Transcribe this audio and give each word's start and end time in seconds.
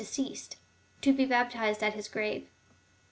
35 0.03 0.15
deceased— 0.15 0.55
to 1.03 1.13
be 1.13 1.25
baptized 1.25 1.83
at 1.83 1.93
his 1.93 2.07
grave. 2.07 2.47